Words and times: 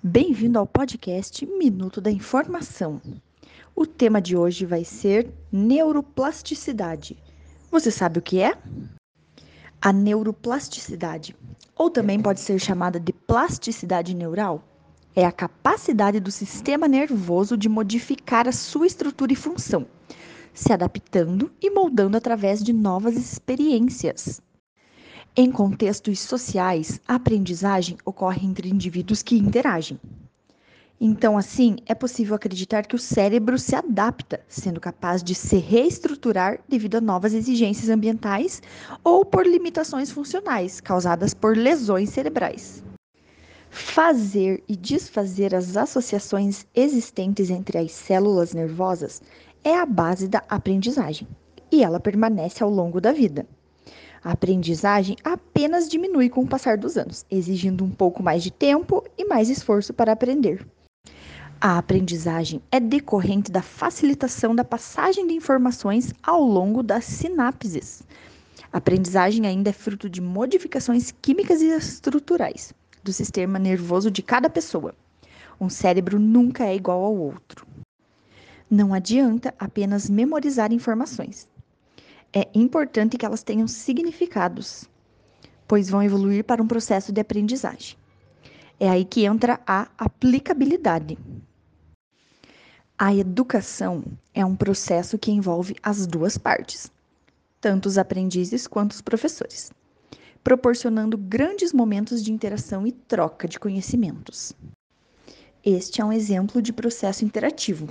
Bem-vindo 0.00 0.60
ao 0.60 0.66
podcast 0.66 1.44
Minuto 1.44 2.00
da 2.00 2.08
Informação. 2.08 3.02
O 3.74 3.84
tema 3.84 4.22
de 4.22 4.36
hoje 4.36 4.64
vai 4.64 4.84
ser 4.84 5.28
neuroplasticidade. 5.50 7.20
Você 7.68 7.90
sabe 7.90 8.20
o 8.20 8.22
que 8.22 8.40
é? 8.40 8.56
A 9.82 9.92
neuroplasticidade, 9.92 11.34
ou 11.74 11.90
também 11.90 12.20
pode 12.20 12.38
ser 12.38 12.60
chamada 12.60 13.00
de 13.00 13.12
plasticidade 13.12 14.14
neural, 14.14 14.62
é 15.16 15.24
a 15.24 15.32
capacidade 15.32 16.20
do 16.20 16.30
sistema 16.30 16.86
nervoso 16.86 17.56
de 17.56 17.68
modificar 17.68 18.46
a 18.46 18.52
sua 18.52 18.86
estrutura 18.86 19.32
e 19.32 19.36
função, 19.36 19.84
se 20.54 20.72
adaptando 20.72 21.50
e 21.60 21.70
moldando 21.70 22.16
através 22.16 22.62
de 22.62 22.72
novas 22.72 23.16
experiências. 23.16 24.40
Em 25.40 25.52
contextos 25.52 26.18
sociais, 26.18 27.00
a 27.06 27.14
aprendizagem 27.14 27.96
ocorre 28.04 28.44
entre 28.44 28.68
indivíduos 28.68 29.22
que 29.22 29.38
interagem. 29.38 29.96
Então, 31.00 31.38
assim, 31.38 31.76
é 31.86 31.94
possível 31.94 32.34
acreditar 32.34 32.84
que 32.88 32.96
o 32.96 32.98
cérebro 32.98 33.56
se 33.56 33.76
adapta, 33.76 34.40
sendo 34.48 34.80
capaz 34.80 35.22
de 35.22 35.36
se 35.36 35.58
reestruturar 35.58 36.58
devido 36.68 36.96
a 36.96 37.00
novas 37.00 37.34
exigências 37.34 37.88
ambientais 37.88 38.60
ou 39.04 39.24
por 39.24 39.46
limitações 39.46 40.10
funcionais 40.10 40.80
causadas 40.80 41.34
por 41.34 41.56
lesões 41.56 42.10
cerebrais. 42.10 42.82
Fazer 43.70 44.64
e 44.66 44.74
desfazer 44.74 45.54
as 45.54 45.76
associações 45.76 46.66
existentes 46.74 47.48
entre 47.48 47.78
as 47.78 47.92
células 47.92 48.52
nervosas 48.52 49.22
é 49.62 49.76
a 49.76 49.86
base 49.86 50.26
da 50.26 50.42
aprendizagem, 50.48 51.28
e 51.70 51.84
ela 51.84 52.00
permanece 52.00 52.60
ao 52.60 52.70
longo 52.70 53.00
da 53.00 53.12
vida. 53.12 53.46
A 54.22 54.32
aprendizagem 54.32 55.16
apenas 55.22 55.88
diminui 55.88 56.28
com 56.28 56.42
o 56.42 56.46
passar 56.46 56.76
dos 56.76 56.96
anos, 56.96 57.24
exigindo 57.30 57.84
um 57.84 57.90
pouco 57.90 58.22
mais 58.22 58.42
de 58.42 58.50
tempo 58.50 59.04
e 59.16 59.24
mais 59.24 59.48
esforço 59.48 59.94
para 59.94 60.12
aprender. 60.12 60.66
A 61.60 61.78
aprendizagem 61.78 62.60
é 62.70 62.80
decorrente 62.80 63.50
da 63.50 63.62
facilitação 63.62 64.54
da 64.54 64.64
passagem 64.64 65.26
de 65.26 65.34
informações 65.34 66.12
ao 66.22 66.42
longo 66.42 66.82
das 66.82 67.04
sinapses. 67.04 68.02
A 68.72 68.78
aprendizagem 68.78 69.46
ainda 69.46 69.70
é 69.70 69.72
fruto 69.72 70.10
de 70.10 70.20
modificações 70.20 71.12
químicas 71.22 71.62
e 71.62 71.66
estruturais 71.66 72.72
do 73.02 73.12
sistema 73.12 73.58
nervoso 73.58 74.10
de 74.10 74.22
cada 74.22 74.50
pessoa. 74.50 74.94
Um 75.60 75.68
cérebro 75.68 76.18
nunca 76.18 76.64
é 76.64 76.74
igual 76.74 77.04
ao 77.04 77.16
outro. 77.16 77.66
Não 78.70 78.92
adianta 78.92 79.54
apenas 79.58 80.10
memorizar 80.10 80.72
informações 80.72 81.48
é 82.32 82.48
importante 82.54 83.16
que 83.16 83.24
elas 83.24 83.42
tenham 83.42 83.66
significados, 83.66 84.84
pois 85.66 85.88
vão 85.88 86.02
evoluir 86.02 86.44
para 86.44 86.62
um 86.62 86.66
processo 86.66 87.12
de 87.12 87.20
aprendizagem. 87.20 87.96
É 88.78 88.88
aí 88.88 89.04
que 89.04 89.24
entra 89.24 89.60
a 89.66 89.88
aplicabilidade. 89.98 91.18
A 92.98 93.14
educação 93.14 94.04
é 94.34 94.44
um 94.44 94.56
processo 94.56 95.18
que 95.18 95.30
envolve 95.30 95.76
as 95.82 96.06
duas 96.06 96.36
partes, 96.36 96.90
tanto 97.60 97.86
os 97.86 97.96
aprendizes 97.96 98.66
quanto 98.66 98.92
os 98.92 99.00
professores, 99.00 99.72
proporcionando 100.44 101.16
grandes 101.16 101.72
momentos 101.72 102.22
de 102.22 102.32
interação 102.32 102.86
e 102.86 102.92
troca 102.92 103.48
de 103.48 103.58
conhecimentos. 103.58 104.52
Este 105.64 106.00
é 106.00 106.04
um 106.04 106.12
exemplo 106.12 106.62
de 106.62 106.72
processo 106.72 107.24
interativo. 107.24 107.88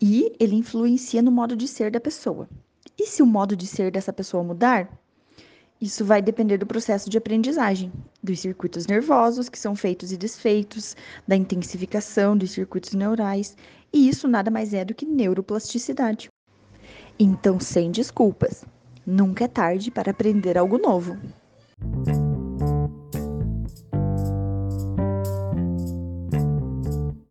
E 0.00 0.34
ele 0.38 0.56
influencia 0.56 1.22
no 1.22 1.30
modo 1.30 1.56
de 1.56 1.68
ser 1.68 1.90
da 1.90 2.00
pessoa, 2.00 2.48
e 2.98 3.06
se 3.06 3.22
o 3.22 3.26
modo 3.26 3.56
de 3.56 3.66
ser 3.66 3.90
dessa 3.90 4.12
pessoa 4.12 4.44
mudar? 4.44 4.88
Isso 5.80 6.04
vai 6.04 6.22
depender 6.22 6.56
do 6.56 6.66
processo 6.66 7.10
de 7.10 7.18
aprendizagem, 7.18 7.92
dos 8.22 8.40
circuitos 8.40 8.86
nervosos 8.86 9.48
que 9.48 9.58
são 9.58 9.74
feitos 9.74 10.12
e 10.12 10.16
desfeitos, 10.16 10.96
da 11.26 11.36
intensificação 11.36 12.36
dos 12.36 12.52
circuitos 12.52 12.94
neurais, 12.94 13.56
e 13.92 14.08
isso 14.08 14.26
nada 14.28 14.50
mais 14.50 14.72
é 14.72 14.84
do 14.84 14.94
que 14.94 15.04
neuroplasticidade. 15.04 16.28
Então, 17.18 17.60
sem 17.60 17.90
desculpas, 17.90 18.64
nunca 19.06 19.44
é 19.44 19.48
tarde 19.48 19.90
para 19.90 20.10
aprender 20.10 20.56
algo 20.56 20.78
novo. 20.78 21.18